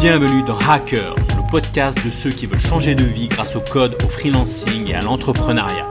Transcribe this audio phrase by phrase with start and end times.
[0.00, 3.96] Bienvenue dans Hackers, le podcast de ceux qui veulent changer de vie grâce au code,
[4.04, 5.86] au freelancing et à l'entrepreneuriat.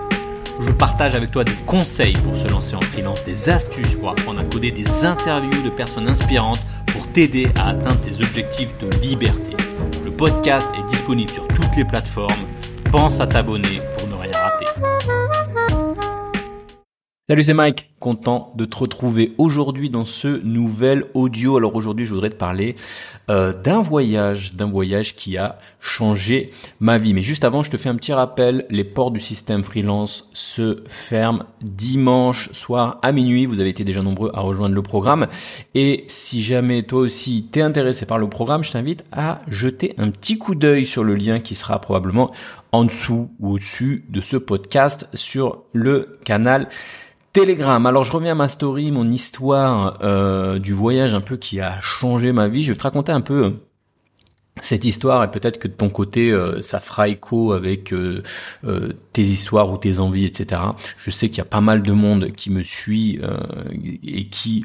[0.61, 4.39] Je partage avec toi des conseils pour se lancer en freelance, des astuces pour apprendre
[4.39, 6.61] à coder, des interviews de personnes inspirantes
[6.93, 9.57] pour t'aider à atteindre tes objectifs de liberté.
[10.05, 12.45] Le podcast est disponible sur toutes les plateformes.
[12.91, 14.65] Pense à t'abonner pour ne rien rater.
[17.27, 17.89] Salut, c'est Mike.
[17.99, 21.57] Content de te retrouver aujourd'hui dans ce nouvel audio.
[21.57, 22.75] Alors aujourd'hui, je voudrais te parler
[23.29, 27.13] euh, d'un voyage, d'un voyage qui a changé ma vie.
[27.13, 28.65] Mais juste avant, je te fais un petit rappel.
[28.69, 33.45] Les portes du système freelance se ferment dimanche soir à minuit.
[33.45, 35.27] Vous avez été déjà nombreux à rejoindre le programme.
[35.73, 40.09] Et si jamais toi aussi t'es intéressé par le programme, je t'invite à jeter un
[40.11, 42.31] petit coup d'œil sur le lien qui sera probablement
[42.71, 46.67] en dessous ou au-dessus de ce podcast sur le canal
[47.35, 47.85] Telegram.
[47.85, 51.81] Alors je reviens à ma story, mon histoire euh, du voyage un peu qui a
[51.81, 52.63] changé ma vie.
[52.63, 53.51] Je vais te raconter un peu euh,
[54.61, 57.93] cette histoire et peut-être que de ton côté euh, ça fera écho avec
[59.11, 60.61] tes histoires ou tes envies, etc.
[60.97, 63.19] Je sais qu'il y a pas mal de monde qui me suit
[64.01, 64.63] et qui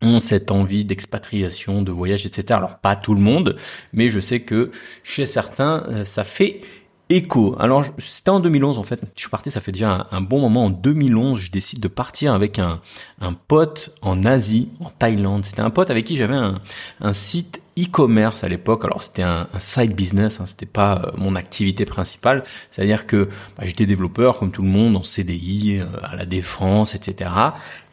[0.00, 2.56] ont cette envie d'expatriation, de voyage, etc.
[2.56, 3.56] Alors pas tout le monde,
[3.92, 4.70] mais je sais que
[5.02, 6.60] chez certains ça fait
[7.08, 7.56] Écho.
[7.58, 9.00] Alors c'était en 2011 en fait.
[9.16, 10.66] Je suis parti, ça fait déjà un, bon moment.
[10.66, 12.80] En 2011, je décide de partir avec un,
[13.20, 15.44] un pote en Asie, en Thaïlande.
[15.44, 16.56] C'était un pote avec qui j'avais un,
[17.00, 18.84] un site e-commerce à l'époque.
[18.84, 22.44] Alors c'était un, side business, hein, c'était pas euh, mon activité principale.
[22.70, 26.94] C'est-à-dire que bah, j'étais développeur comme tout le monde en CDI, euh, à la défense,
[26.94, 27.30] etc.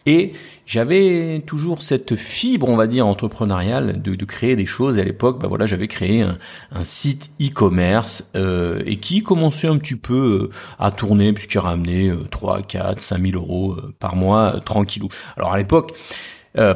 [0.06, 0.34] Et
[0.66, 4.98] j'avais toujours cette fibre, on va dire, entrepreneuriale de, de créer des choses.
[4.98, 6.38] Et à l'époque, bah voilà, j'avais créé un,
[6.72, 12.12] un site e-commerce euh, et qui commençait un petit peu euh, à tourner puisqu'il ramenait
[12.32, 15.10] 3, 4, 5 000 euros euh, par mois, euh, tranquillou.
[15.38, 15.94] Alors à l'époque,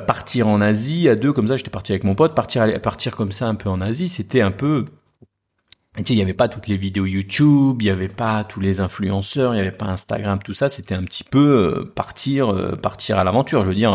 [0.07, 3.31] partir en Asie à deux comme ça, j'étais parti avec mon pote, partir partir comme
[3.31, 4.85] ça un peu en Asie, c'était un peu
[5.97, 8.59] tu sais, il n'y avait pas toutes les vidéos YouTube, il n'y avait pas tous
[8.59, 10.67] les influenceurs, il n'y avait pas Instagram, tout ça.
[10.67, 13.61] C'était un petit peu euh, partir, euh, partir à l'aventure.
[13.61, 13.93] Je veux dire,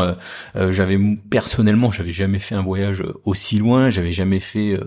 [0.55, 0.97] euh, j'avais
[1.29, 3.91] personnellement, j'avais jamais fait un voyage aussi loin.
[3.91, 4.79] J'avais jamais fait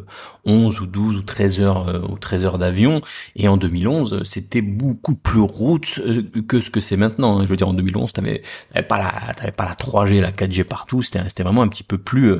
[0.45, 3.01] 11 ou 12 ou 13 heures ou 13 heures d'avion.
[3.35, 5.99] Et en 2011, c'était beaucoup plus route
[6.47, 7.39] que ce que c'est maintenant.
[7.39, 7.45] Hein.
[7.45, 8.41] Je veux dire, en 2011, t'avais,
[8.73, 11.01] t'avais pas la, t'avais pas la 3G, la 4G partout.
[11.03, 12.35] C'était, c'était vraiment un petit peu plus,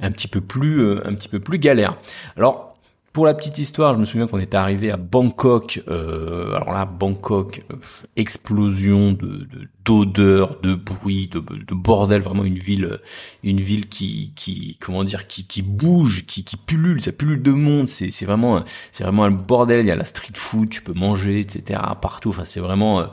[0.00, 1.96] un petit peu plus, un petit peu plus galère.
[2.36, 2.75] Alors
[3.16, 5.82] pour la petite histoire, je me souviens qu'on était arrivé à Bangkok.
[5.88, 7.76] Euh, alors là, Bangkok, euh,
[8.14, 9.48] explosion de
[9.86, 12.98] d'odeurs, de, bruit, de, de, bordel, vraiment une ville,
[13.42, 17.52] une ville qui, qui, comment dire, qui, qui bouge, qui, qui pullule, ça pullule de
[17.52, 17.88] monde.
[17.88, 18.62] C'est, c'est vraiment,
[18.92, 19.80] c'est vraiment un bordel.
[19.80, 21.80] Il y a la street food, tu peux manger, etc.
[22.02, 22.28] Partout.
[22.28, 23.06] Enfin, c'est vraiment euh,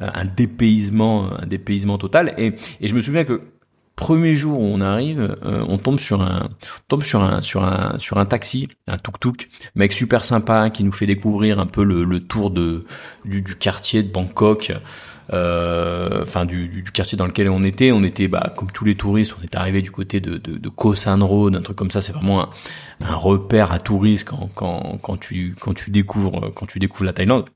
[0.00, 2.34] un dépaysement, un dépaysement total.
[2.36, 2.52] Et,
[2.82, 3.40] et je me souviens que
[3.96, 6.50] premier jour où on arrive, euh, on tombe sur un
[6.86, 10.92] tombe sur un sur un sur un taxi, un tuk-tuk, mec super sympa qui nous
[10.92, 12.84] fait découvrir un peu le, le tour de
[13.24, 14.72] du, du, quartier de Bangkok.
[15.32, 18.94] Euh, enfin du, du, quartier dans lequel on était, on était bah, comme tous les
[18.94, 22.00] touristes, on est arrivé du côté de, de, de San Road, un truc comme ça,
[22.00, 22.50] c'est vraiment un,
[23.00, 27.12] un, repère à touristes quand, quand, quand tu quand tu découvres quand tu découvres la
[27.12, 27.46] Thaïlande.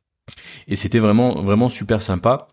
[0.67, 2.49] Et c'était vraiment vraiment super sympa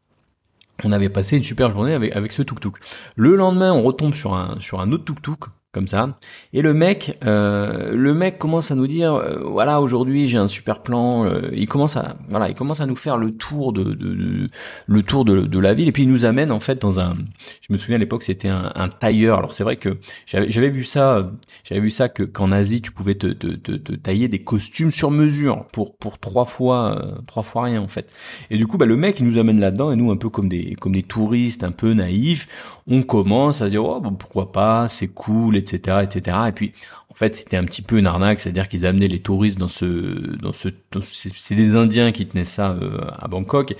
[0.84, 2.76] on avait passé une super journée avec, avec ce tuk-tuk.
[3.16, 5.50] Le lendemain, on retombe sur un, sur un autre tuk-tuk
[5.86, 6.18] ça.
[6.54, 10.48] Et le mec, euh, le mec commence à nous dire, euh, voilà, aujourd'hui j'ai un
[10.48, 11.26] super plan.
[11.26, 14.50] Euh, il commence à, voilà, il commence à nous faire le tour de, de,
[14.88, 15.90] le tour de, de, la ville.
[15.90, 17.14] Et puis il nous amène en fait dans un,
[17.62, 19.38] je me souviens à l'époque c'était un, un, tailleur.
[19.38, 21.30] Alors c'est vrai que j'avais vu ça,
[21.64, 25.12] j'avais vu ça que qu'en Asie tu pouvais te, te, te, tailler des costumes sur
[25.12, 28.14] mesure pour pour trois fois euh, trois fois rien en fait.
[28.50, 30.50] Et du coup bah le mec il nous amène là-dedans et nous un peu comme
[30.50, 32.48] des comme des touristes un peu naïfs,
[32.88, 36.38] on commence à dire oh bon, pourquoi pas, c'est cool etc., etc.
[36.48, 36.74] Et puis,
[37.12, 40.36] en fait, c'était un petit peu une arnaque, c'est-à-dire qu'ils amenaient les touristes dans ce,
[40.38, 40.70] dans ce,
[41.02, 43.76] c'est des Indiens qui tenaient ça euh, à Bangkok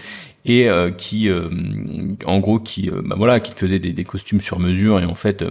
[0.46, 1.48] et euh, qui, euh,
[2.26, 5.46] en gros, qui, bah voilà, qui faisaient des, des, costumes sur mesure et en fait.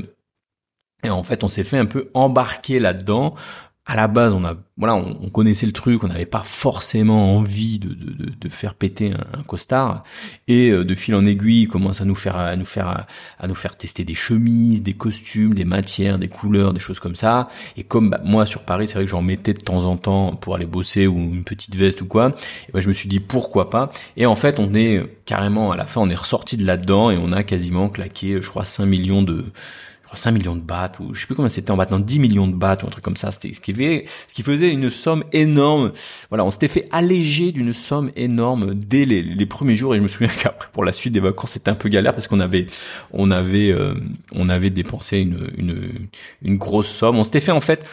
[1.05, 3.37] Et en fait, on s'est fait un peu embarquer là-dedans
[3.89, 7.79] à la base, on a, voilà, on, connaissait le truc, on n'avait pas forcément envie
[7.79, 10.03] de, de, de faire péter un, costard,
[10.49, 13.07] et euh, de fil en aiguille, il commence à nous faire, à nous faire,
[13.39, 17.15] à nous faire tester des chemises, des costumes, des matières, des couleurs, des choses comme
[17.15, 17.47] ça.
[17.77, 20.35] Et comme bah, moi sur Paris, c'est vrai que j'en mettais de temps en temps
[20.35, 22.35] pour aller bosser ou une petite veste ou quoi.
[22.69, 23.93] Et ben, je me suis dit pourquoi pas.
[24.17, 27.17] Et en fait, on est carrément à la fin, on est ressorti de là-dedans et
[27.17, 29.45] on a quasiment claqué, je crois, 5 millions de
[30.15, 32.55] 5 millions de bahts ou je sais plus comment c'était en battant 10 millions de
[32.55, 35.93] bahts ou un truc comme ça c'était ce qui faisait une somme énorme.
[36.29, 40.03] Voilà on s'était fait alléger d'une somme énorme dès les, les, premiers jours et je
[40.03, 42.67] me souviens qu'après pour la suite des vacances c'était un peu galère parce qu'on avait
[43.13, 43.95] on avait euh,
[44.33, 46.09] on avait dépensé une, une
[46.43, 47.19] une grosse somme.
[47.19, 47.87] On s'était fait en fait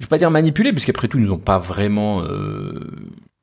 [0.00, 2.90] je vais pas dire manipuler, parce qu'après tout, ils nous ont pas vraiment, euh,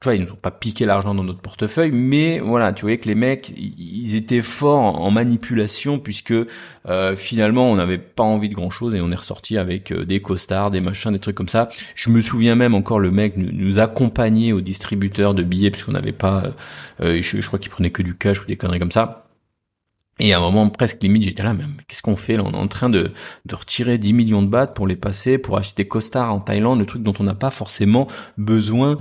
[0.02, 2.98] tu vois, ils nous ont pas piqué l'argent dans notre portefeuille, mais voilà, tu voyais
[2.98, 6.34] que les mecs, ils étaient forts en manipulation, puisque
[6.90, 10.04] euh, finalement, on n'avait pas envie de grand chose et on est ressorti avec euh,
[10.04, 11.70] des costards, des machins, des trucs comme ça.
[11.94, 16.14] Je me souviens même encore, le mec nous, accompagnait au distributeur de billets, puisqu'on n'avait
[16.14, 16.46] pas,
[17.02, 19.28] euh, je, je crois qu'il prenait que du cash ou des conneries comme ça.
[20.22, 22.44] Et à un moment presque limite, j'étais là, mais qu'est-ce qu'on fait là?
[22.46, 23.12] On est en train de,
[23.46, 26.86] de retirer 10 millions de bahts pour les passer, pour acheter costards en Thaïlande, le
[26.86, 28.08] truc dont on n'a pas forcément
[28.38, 29.00] besoin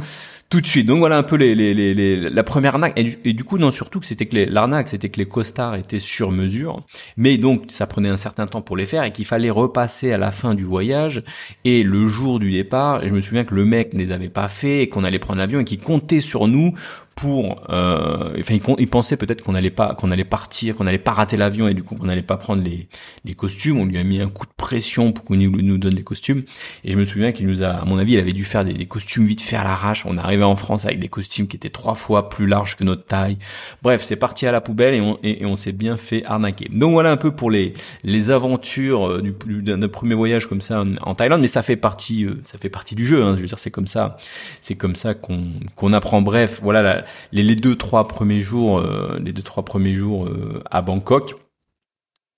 [0.48, 0.86] tout de suite.
[0.86, 2.98] Donc voilà un peu les, les, les, la première arnaque.
[2.98, 6.32] Et du, coup, non, surtout que c'était que l'arnaque, c'était que les costards étaient sur
[6.32, 6.80] mesure.
[7.18, 10.18] Mais donc, ça prenait un certain temps pour les faire et qu'il fallait repasser à
[10.18, 11.22] la fin du voyage.
[11.64, 14.48] Et le jour du départ, je me souviens que le mec ne les avait pas
[14.48, 16.74] fait et qu'on allait prendre l'avion et qu'il comptait sur nous
[17.20, 21.12] pour euh, enfin il, pensait peut-être qu'on allait pas qu'on allait partir qu'on allait pas
[21.12, 22.88] rater l'avion et du coup qu'on allait pas prendre les
[23.26, 23.78] les costumes.
[23.78, 26.40] On lui a mis un coup de pression pour qu'on nous, donne les costumes.
[26.82, 28.86] Et je me souviens qu'il nous a à mon avis il avait dû faire des,
[28.86, 30.06] costumes vite fait à l'arrache.
[30.06, 33.04] On arrivé en France avec des costumes qui étaient trois fois plus larges que notre
[33.04, 33.36] taille.
[33.82, 36.70] Bref c'est parti à la poubelle et on et, on s'est bien fait arnaquer.
[36.72, 40.84] Donc voilà un peu pour les les aventures euh, du d'un premier voyage comme ça
[41.02, 41.42] en, Thaïlande.
[41.42, 43.70] Mais ça fait partie euh, ça fait partie du jeu hein, je veux dire c'est
[43.70, 44.16] comme ça
[44.62, 45.44] c'est comme ça qu'on
[45.76, 46.22] qu'on apprend.
[46.22, 50.26] Bref voilà la, les, les deux trois premiers jours, euh, les deux trois premiers jours
[50.26, 51.34] euh, à Bangkok.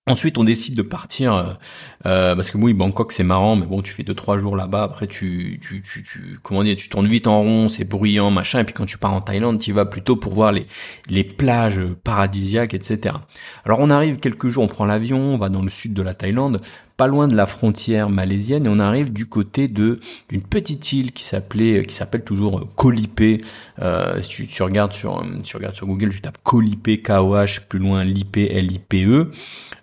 [0.09, 1.57] Ensuite, on décide de partir
[2.07, 4.83] euh, parce que oui, Bangkok c'est marrant, mais bon, tu fais deux trois jours là-bas,
[4.83, 8.59] après tu, tu, tu, tu, comment dire, tu tournes vite en rond, c'est bruyant, machin,
[8.59, 10.67] et puis quand tu pars en Thaïlande, tu vas plutôt pour voir les
[11.09, 13.15] les plages paradisiaques, etc.
[13.65, 16.15] Alors on arrive quelques jours, on prend l'avion, on va dans le sud de la
[16.15, 16.61] Thaïlande,
[16.97, 21.13] pas loin de la frontière malaisienne et on arrive du côté de d'une petite île
[21.13, 23.41] qui s'appelait qui s'appelle toujours euh, Kolipé.
[23.81, 27.35] Euh, si tu, regardes sur euh, tu regardes sur Google, tu tapes Kolipé K O
[27.35, 29.31] H plus loin l'IP L I P E,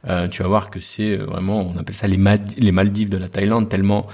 [0.08, 2.20] euh, tu vas voir que c'est vraiment on appelle ça les,
[2.58, 4.08] les Maldives de la Thaïlande tellement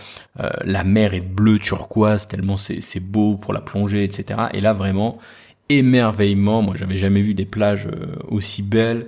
[0.63, 4.47] la mer est bleue turquoise, tellement c'est c'est beau pour la plongée etc.
[4.53, 5.17] Et là vraiment
[5.69, 7.87] émerveillement, moi j'avais jamais vu des plages
[8.27, 9.07] aussi belles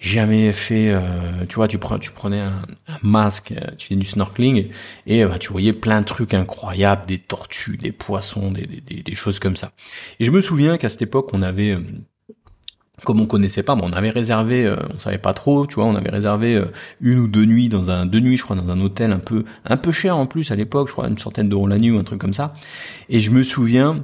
[0.00, 1.00] jamais fait, euh,
[1.48, 2.62] tu vois, tu, tu prenais un,
[3.02, 4.68] masque, euh, tu faisais du snorkeling
[5.06, 9.14] et bah, tu voyais plein de trucs incroyables, des tortues, des poissons, des, des, des
[9.14, 9.72] choses comme ça.
[10.18, 11.76] Et je me souviens qu'à cette époque, on avait,
[13.04, 16.10] comme on connaissait pas, on avait réservé, on savait pas trop, tu vois, on avait
[16.10, 16.62] réservé
[17.02, 19.44] une ou deux nuits dans un deux nuits, je crois, dans un hôtel un peu
[19.66, 21.98] un peu cher en plus à l'époque, je crois une centaine d'euros la nuit ou
[21.98, 22.54] un truc comme ça.
[23.10, 24.00] Et je me souviens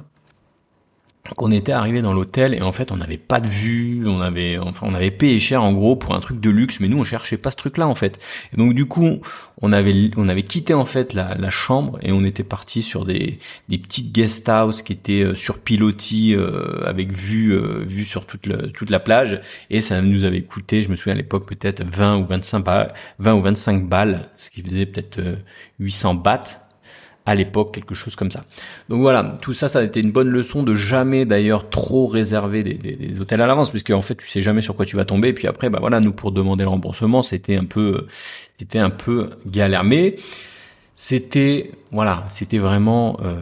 [1.34, 4.58] qu'on était arrivé dans l'hôtel et en fait on n'avait pas de vue, on avait
[4.58, 7.04] enfin on avait payé cher en gros pour un truc de luxe, mais nous on
[7.04, 8.18] cherchait pas ce truc-là en fait.
[8.52, 9.20] Et donc du coup
[9.62, 13.04] on avait on avait quitté en fait la, la chambre et on était parti sur
[13.04, 13.38] des
[13.68, 18.26] des petites guest house qui étaient euh, sur pilotis euh, avec vue euh, vue sur
[18.26, 19.40] toute le, toute la plage
[19.70, 22.94] et ça nous avait coûté, je me souviens à l'époque peut-être 20 ou 25 balles,
[23.18, 25.20] 20 ou 25 balles, ce qui faisait peut-être
[25.78, 26.65] 800 bahts
[27.26, 28.42] à l'époque, quelque chose comme ça.
[28.88, 32.62] Donc voilà, tout ça, ça a été une bonne leçon de jamais d'ailleurs trop réserver
[32.62, 35.04] des, des, hôtels à l'avance, puisque en fait, tu sais jamais sur quoi tu vas
[35.04, 35.28] tomber.
[35.28, 38.06] Et puis après, bah voilà, nous pour demander le remboursement, c'était un peu,
[38.58, 40.16] c'était un peu galère, mais
[40.94, 43.40] c'était, voilà, c'était vraiment euh,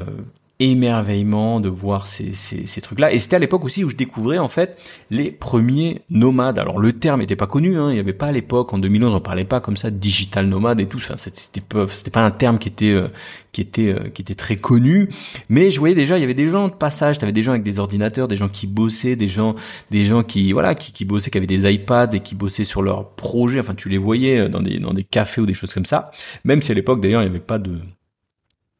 [0.61, 3.13] émerveillement de voir ces, ces, ces trucs-là.
[3.13, 4.81] Et c'était à l'époque aussi où je découvrais en fait
[5.11, 6.59] les premiers nomades.
[6.61, 9.15] Alors le terme n'était pas connu, hein, il n'y avait pas à l'époque, en 2011,
[9.15, 10.99] on parlait pas comme ça de digital nomade et tout.
[10.99, 13.09] Enfin, c'était pas, pas un terme qui était euh,
[13.51, 15.09] qui était euh, qui était très connu.
[15.49, 17.53] Mais je voyais déjà, il y avait des gens de passage, tu avais des gens
[17.53, 19.57] avec des ordinateurs, des gens qui bossaient, des gens
[19.91, 22.83] des gens qui voilà qui, qui bossaient, qui avaient des iPads et qui bossaient sur
[22.83, 23.59] leurs projets.
[23.59, 26.13] Enfin, tu les voyais euh, dans des dans des cafés ou des choses comme ça.
[26.45, 27.79] Même si à l'époque d'ailleurs il n'y avait pas de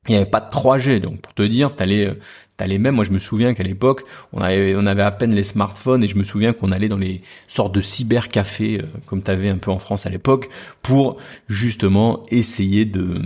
[0.09, 2.19] il n'y avait pas de 3G, donc pour te dire, t'allais euh,
[2.57, 2.95] T'as les mêmes.
[2.95, 6.07] Moi, je me souviens qu'à l'époque, on avait, on avait à peine les smartphones et
[6.07, 9.59] je me souviens qu'on allait dans les sortes de cybercafés, euh, comme tu avais un
[9.59, 10.49] peu en France à l'époque,
[10.81, 11.17] pour
[11.49, 13.19] justement essayer de,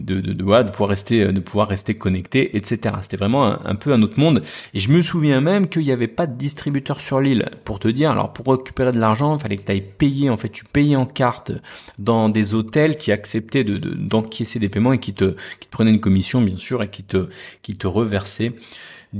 [0.00, 2.94] de, de, de, de, pouvoir rester, de pouvoir rester connecté, etc.
[3.02, 4.42] C'était vraiment un, peu un autre monde.
[4.72, 7.50] Et je me souviens même qu'il n'y avait pas de distributeur sur l'île.
[7.64, 10.30] Pour te dire, alors pour récupérer de l'argent, il fallait que tu ailles payer.
[10.30, 11.50] En fait, tu payais en carte
[11.98, 15.90] dans des hôtels qui acceptaient de, d'encaisser des paiements et qui te, qui te prenaient
[15.90, 17.28] une commission, bien sûr, et qui te,
[17.62, 18.52] qui te reversaient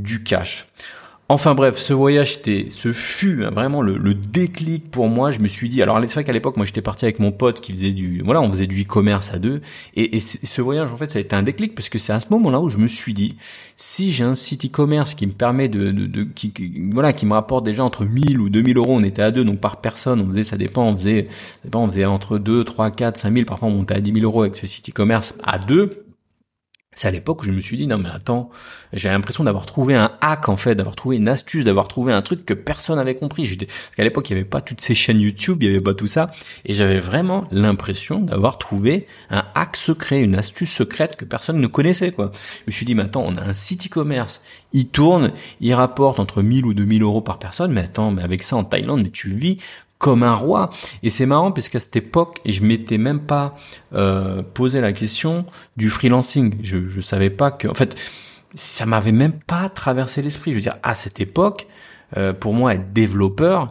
[0.02, 0.66] du cash.
[1.28, 5.32] Enfin bref, ce voyage, c'était, ce fut vraiment le, déclic pour moi.
[5.32, 7.60] Je me suis dit, alors c'est vrai qu'à l'époque, moi, j'étais parti avec mon pote
[7.60, 9.60] qui faisait du, voilà, on faisait du e-commerce à deux,
[9.96, 12.26] et, ce voyage, en fait, ça a été un déclic parce que c'est à ce
[12.30, 13.34] moment-là où je me suis dit,
[13.76, 16.52] si j'ai un site e-commerce qui me permet de, de, qui,
[16.92, 19.58] voilà, qui me rapporte déjà entre 1000 ou 2000 euros, on était à deux, donc
[19.58, 22.92] par personne, on faisait, ça dépend, on faisait, ça dépend, on faisait entre 2, 3,
[22.92, 26.05] 4, 5000, parfois on montait à 10 000 euros avec ce site e-commerce à deux
[26.96, 28.50] c'est à l'époque où je me suis dit non mais attends,
[28.92, 32.22] j'ai l'impression d'avoir trouvé un hack en fait, d'avoir trouvé une astuce, d'avoir trouvé un
[32.22, 33.46] truc que personne n'avait compris.
[33.46, 35.94] Parce qu'à l'époque il n'y avait pas toutes ces chaînes YouTube, il n'y avait pas
[35.94, 36.30] tout ça,
[36.64, 41.66] et j'avais vraiment l'impression d'avoir trouvé un hack secret, une astuce secrète que personne ne
[41.66, 42.32] connaissait quoi.
[42.60, 44.40] Je me suis dit mais attends, on a un site e-commerce,
[44.72, 48.42] il tourne, il rapporte entre 1000 ou 2000 euros par personne, mais attends, mais avec
[48.42, 49.58] ça en Thaïlande, mais tu vis
[49.98, 50.70] comme un roi.
[51.02, 53.54] Et c'est marrant parce qu'à cette époque, je m'étais même pas
[53.94, 56.54] euh, posé la question du freelancing.
[56.62, 57.96] Je je savais pas que, en fait,
[58.54, 60.52] ça m'avait même pas traversé l'esprit.
[60.52, 61.66] Je veux dire, à cette époque,
[62.16, 63.66] euh, pour moi, être développeur,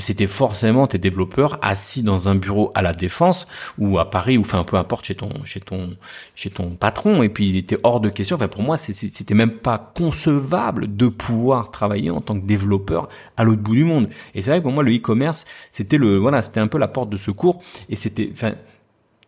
[0.00, 3.46] c'était forcément tes développeurs assis dans un bureau à la défense
[3.78, 5.96] ou à Paris ou enfin peu importe chez ton chez ton
[6.34, 7.22] chez ton patron.
[7.22, 8.36] Et puis il était hors de question.
[8.36, 13.44] Enfin pour moi c'était même pas concevable de pouvoir travailler en tant que développeur à
[13.44, 14.08] l'autre bout du monde.
[14.34, 16.88] Et c'est vrai que pour moi le e-commerce c'était le voilà c'était un peu la
[16.88, 17.60] porte de secours.
[17.88, 18.32] Et c'était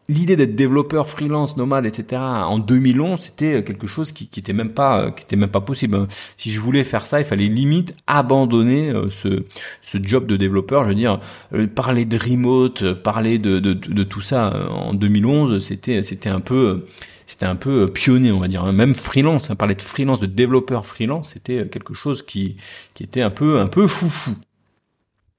[0.09, 4.71] l'idée d'être développeur freelance nomade etc en 2011 c'était quelque chose qui, qui était même
[4.71, 6.07] pas qui était même pas possible.
[6.37, 9.45] Si je voulais faire ça il fallait limite abandonner euh, ce
[9.81, 10.85] ce job de développeur.
[10.85, 11.21] Je veux dire
[11.55, 16.41] euh, parler de remote parler de de, tout ça euh, en 2011 c'était c'était un
[16.41, 16.85] peu
[17.27, 20.85] c'était un peu pionnier on va dire même freelance hein, parler de freelance de développeur
[20.85, 22.57] freelance c'était quelque chose qui
[22.95, 24.35] qui était un peu un peu foufou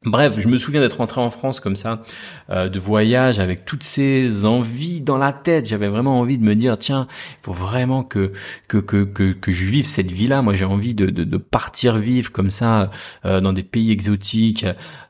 [0.06, 2.04] Bref, je me souviens d'être rentré en France comme ça,
[2.50, 5.66] euh, de voyage avec toutes ces envies dans la tête.
[5.66, 8.34] J'avais vraiment envie de me dire tiens, il faut vraiment que
[8.68, 10.42] que que que, que je vive cette vie-là.
[10.42, 12.92] Moi, j'ai envie de, de, de partir vivre comme ça
[13.26, 14.66] euh, dans des pays exotiques.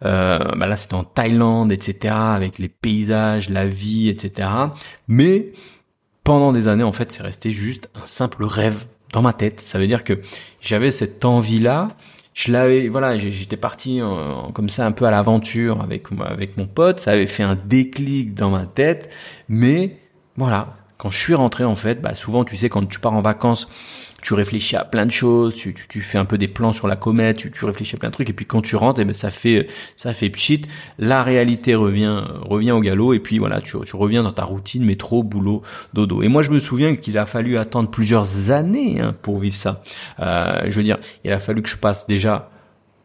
[0.05, 2.13] Euh, bah là, c'était en Thaïlande, etc.
[2.15, 4.47] Avec les paysages, la vie, etc.
[5.07, 5.53] Mais
[6.23, 9.61] pendant des années, en fait, c'est resté juste un simple rêve dans ma tête.
[9.63, 10.21] Ça veut dire que
[10.61, 11.87] j'avais cette envie-là
[12.33, 14.01] je l'avais voilà j'étais parti
[14.53, 16.99] comme ça un peu à l'aventure avec avec mon pote.
[16.99, 19.09] Ça avait fait un déclic dans ma tête.
[19.47, 19.97] Mais
[20.35, 23.21] voilà quand je suis rentré en fait bah souvent tu sais quand tu pars en
[23.21, 23.67] vacances
[24.23, 26.95] tu réfléchis à plein de choses, tu, tu, fais un peu des plans sur la
[26.95, 29.13] comète, tu, tu réfléchis à plein de trucs, et puis quand tu rentres, eh ben
[29.13, 30.61] ça fait ça fait pchit,
[30.97, 34.85] la réalité revient revient au galop, et puis voilà, tu, tu reviens dans ta routine
[34.85, 35.61] métro, boulot,
[35.93, 36.23] dodo.
[36.23, 39.83] Et moi je me souviens qu'il a fallu attendre plusieurs années hein, pour vivre ça.
[40.21, 42.49] Euh, je veux dire, il a fallu que je passe déjà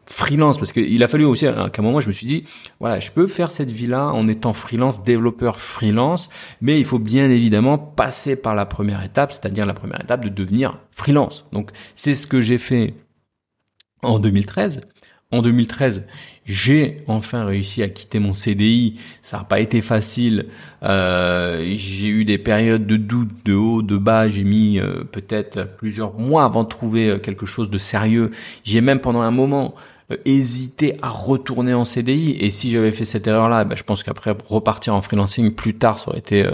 [0.09, 2.43] freelance parce qu'il a fallu aussi qu'à un moment je me suis dit
[2.79, 6.29] voilà je peux faire cette vie là en étant freelance développeur freelance
[6.61, 10.29] mais il faut bien évidemment passer par la première étape c'est-à-dire la première étape de
[10.29, 12.95] devenir freelance donc c'est ce que j'ai fait
[14.01, 14.81] en 2013
[15.31, 16.07] en 2013,
[16.43, 18.99] j'ai enfin réussi à quitter mon CDI.
[19.21, 20.47] Ça n'a pas été facile.
[20.81, 24.27] Euh, j'ai eu des périodes de doute, de haut, de bas.
[24.27, 28.31] J'ai mis euh, peut-être plusieurs mois avant de trouver euh, quelque chose de sérieux.
[28.63, 29.75] J'ai même pendant un moment
[30.25, 32.37] hésiter à retourner en CDI.
[32.39, 35.99] Et si j'avais fait cette erreur-là, ben, je pense qu'après repartir en freelancing plus tard,
[35.99, 36.51] ça aurait été, euh,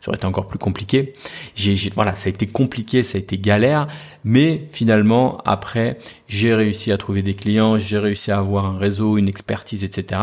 [0.00, 1.12] ça aurait été encore plus compliqué.
[1.54, 3.86] J'ai, voilà, ça a été compliqué, ça a été galère,
[4.24, 9.18] mais finalement après, j'ai réussi à trouver des clients, j'ai réussi à avoir un réseau,
[9.18, 10.20] une expertise, etc.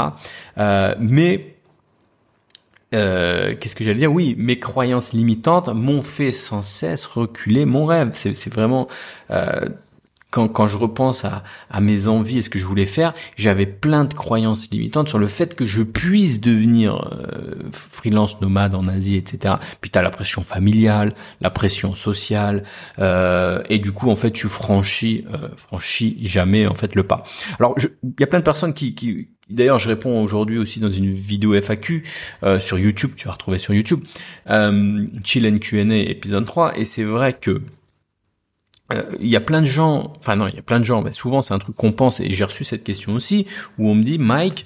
[0.58, 1.54] Euh, mais
[2.94, 4.14] euh, qu'est-ce que j'allais dire?
[4.14, 8.12] Oui, mes croyances limitantes m'ont fait sans cesse reculer mon rêve.
[8.14, 8.88] C'est vraiment
[9.32, 9.68] euh,
[10.34, 13.68] quand, quand je repense à, à mes envies et ce que je voulais faire, j'avais
[13.68, 18.88] plein de croyances limitantes sur le fait que je puisse devenir euh, freelance nomade en
[18.88, 19.56] Asie, etc.
[19.80, 22.64] Puis t'as la pression familiale, la pression sociale,
[22.98, 27.24] euh, et du coup en fait tu franchis, euh, franchis jamais en fait le pas.
[27.60, 30.90] Alors il y a plein de personnes qui, qui D'ailleurs, je réponds aujourd'hui aussi dans
[30.90, 32.04] une vidéo FAQ
[32.44, 34.02] euh, sur YouTube, tu vas retrouver sur YouTube,
[34.50, 37.62] euh, Chill and Q&A épisode 3, et c'est vrai que
[38.92, 41.02] euh, il y a plein de gens, enfin non, il y a plein de gens,
[41.02, 43.48] mais souvent c'est un truc qu'on pense, et j'ai reçu cette question aussi,
[43.78, 44.66] où on me dit, Mike,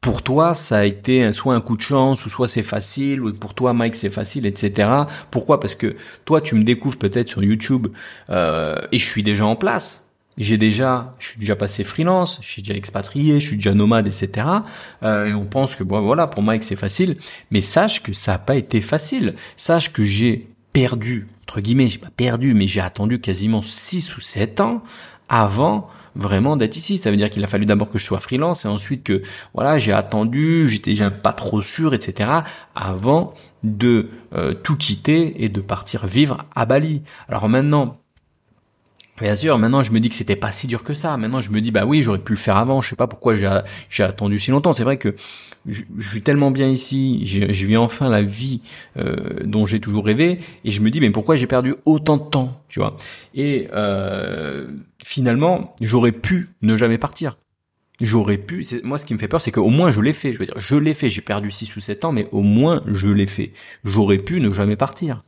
[0.00, 3.32] pour toi, ça a été soit un coup de chance, ou soit c'est facile, ou
[3.32, 4.88] pour toi, Mike, c'est facile, etc.
[5.30, 5.58] Pourquoi?
[5.60, 7.88] Parce que toi, tu me découvres peut-être sur YouTube,
[8.30, 10.10] euh, et je suis déjà en place.
[10.38, 14.06] J'ai déjà, je suis déjà passé freelance, je suis déjà expatrié, je suis déjà nomade,
[14.06, 14.46] etc.
[15.02, 17.16] Euh, et on pense que voilà, pour Mike, c'est facile.
[17.50, 19.34] Mais sache que ça n'a pas été facile.
[19.56, 20.46] Sache que j'ai
[20.78, 24.84] perdu, entre guillemets, j'ai pas perdu, mais j'ai attendu quasiment 6 ou 7 ans
[25.28, 26.98] avant vraiment d'être ici.
[26.98, 29.22] Ça veut dire qu'il a fallu d'abord que je sois freelance et ensuite que
[29.54, 32.30] voilà, j'ai attendu, j'étais pas trop sûr, etc.
[32.76, 37.02] avant de euh, tout quitter et de partir vivre à Bali.
[37.28, 37.98] Alors maintenant,
[39.20, 41.16] Bien sûr, maintenant je me dis que c'était pas si dur que ça.
[41.16, 42.80] Maintenant je me dis bah oui, j'aurais pu le faire avant.
[42.80, 44.72] Je sais pas pourquoi j'ai attendu si longtemps.
[44.72, 45.14] C'est vrai que
[45.66, 48.60] je, suis tellement bien ici, je vis enfin la vie
[48.96, 52.22] euh, dont j'ai toujours rêvé, et je me dis mais pourquoi j'ai perdu autant de
[52.22, 52.96] temps, tu vois?
[53.34, 54.68] Et euh,
[55.04, 57.36] finalement, j'aurais pu ne jamais partir.
[58.00, 58.64] J'aurais pu.
[58.84, 60.32] Moi, ce qui me fait peur, c'est qu'au moins je l'ai fait.
[60.32, 61.10] Je veux dire, je l'ai fait.
[61.10, 63.52] J'ai perdu 6 ou 7 ans, mais au moins je l'ai fait.
[63.84, 65.22] J'aurais pu ne jamais partir.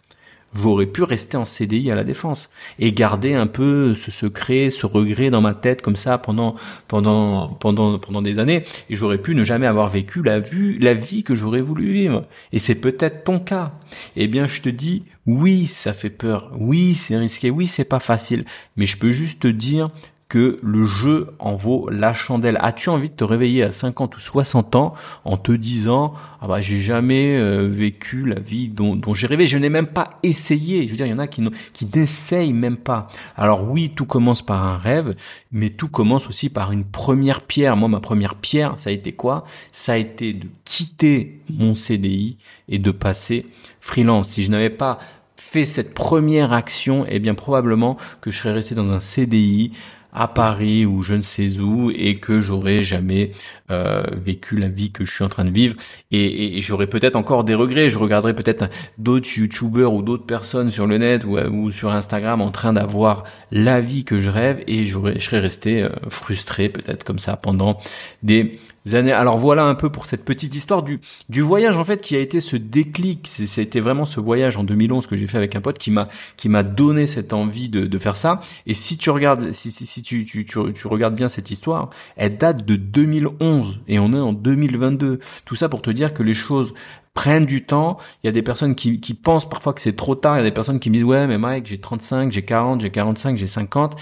[0.55, 4.87] J'aurais pu rester en CDI à la défense et garder un peu ce secret, ce
[4.87, 6.57] regret dans ma tête comme ça pendant
[6.89, 10.95] pendant pendant pendant des années et j'aurais pu ne jamais avoir vécu la vue la
[10.95, 13.73] vie que j'aurais voulu vivre et c'est peut-être ton cas.
[14.17, 16.51] Eh bien, je te dis oui, ça fait peur.
[16.59, 17.51] Oui, c'est risqué.
[17.51, 18.45] Oui, c'est pas facile,
[18.77, 19.91] mais je peux juste te dire
[20.31, 22.57] que le jeu en vaut la chandelle.
[22.63, 24.95] As-tu envie de te réveiller à 50 ou 60 ans
[25.25, 29.59] en te disant ah bah j'ai jamais euh, vécu la vie dont, j'ai rêvé, je
[29.59, 30.87] n'ai même pas essayé.
[30.87, 33.09] Je veux dire, il y en a qui qui n'essayent même pas.
[33.37, 35.15] Alors oui, tout commence par un rêve,
[35.51, 37.77] mais tout commence aussi par une première pierre.
[37.77, 39.45] Moi, ma première pierre, ça a été quoi?
[39.73, 42.37] Ça a été de quitter mon CDI
[42.69, 43.47] et de passer
[43.81, 44.29] freelance.
[44.29, 45.01] Si je n'avais pas
[45.37, 49.73] fait cette première action, eh bien probablement que je serais resté dans un CDI
[50.13, 53.33] à Paris ou je ne sais où et que j'aurais jamais
[53.71, 55.77] euh, vécu la vie que je suis en train de vivre
[56.11, 57.91] et, et, j'aurais peut-être encore des regrets.
[57.91, 62.41] Je regarderais peut-être d'autres youtubeurs ou d'autres personnes sur le net ou, ou sur Instagram
[62.41, 67.05] en train d'avoir la vie que je rêve et je serais resté euh, frustré peut-être
[67.05, 67.79] comme ça pendant
[68.23, 72.17] des Alors voilà un peu pour cette petite histoire du, du voyage en fait qui
[72.17, 73.27] a été ce déclic.
[73.27, 76.09] C'était vraiment ce voyage en 2011 que j'ai fait avec un pote qui m'a
[76.39, 78.41] qui m'a donné cette envie de, de faire ça.
[78.67, 81.91] Et si tu regardes si, si, si tu, tu, tu, tu regardes bien cette histoire,
[82.17, 85.21] elle date de 2011 et on est en 2022.
[85.45, 86.73] Tout ça pour te dire que les choses
[87.13, 87.99] prennent du temps.
[88.23, 90.37] Il y a des personnes qui, qui pensent parfois que c'est trop tard.
[90.37, 92.81] Il y a des personnes qui me disent ouais mais Mike j'ai 35, j'ai 40,
[92.81, 93.97] j'ai 45, j'ai 50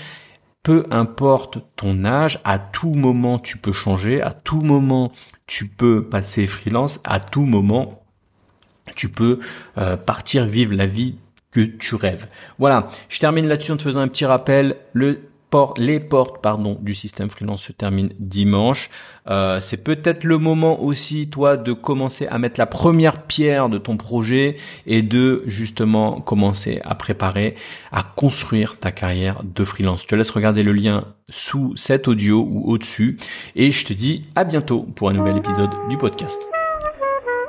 [0.63, 5.13] peu importe ton âge, à tout moment tu peux changer, à tout moment
[5.47, 8.03] tu peux passer freelance, à tout moment
[8.95, 9.39] tu peux
[9.79, 11.17] euh, partir vivre la vie
[11.51, 12.29] que tu rêves.
[12.59, 14.77] Voilà, je termine là-dessus en te faisant un petit rappel.
[14.93, 15.31] Le
[15.77, 18.91] les portes pardon du système freelance se terminent dimanche.
[19.29, 23.79] Euh, c'est peut-être le moment aussi toi de commencer à mettre la première pierre de
[23.79, 27.55] ton projet et de justement commencer à préparer
[27.93, 30.03] à construire ta carrière de freelance.
[30.03, 33.19] Je te laisse regarder le lien sous cet audio ou au-dessus
[33.55, 36.58] et je te dis à bientôt pour un nouvel épisode du podcast.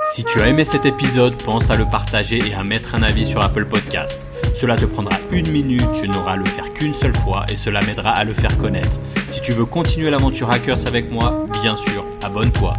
[0.03, 3.25] Si tu as aimé cet épisode, pense à le partager et à mettre un avis
[3.25, 4.19] sur Apple Podcast.
[4.55, 7.81] Cela te prendra une minute, tu n'auras à le faire qu'une seule fois et cela
[7.81, 8.91] m'aidera à le faire connaître.
[9.27, 12.75] Si tu veux continuer l'aventure Hackers avec moi, bien sûr, abonne-toi.